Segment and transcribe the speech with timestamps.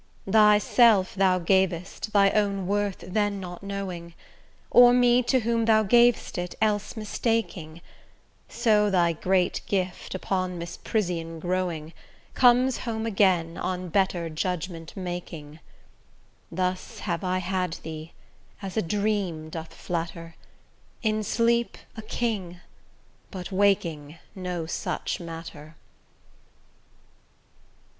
[0.27, 4.15] Thyself thou gav'st, thy own worth then not knowing,
[4.71, 7.81] Or me to whom thou gav'st it, else mistaking;
[8.49, 11.93] So thy great gift, upon misprision growing,
[12.33, 15.59] Comes home again, on better judgement making.
[16.51, 18.13] Thus have I had thee,
[18.63, 20.33] as a dream doth flatter,
[21.03, 22.59] In sleep a king,
[23.29, 25.75] but waking no such matter.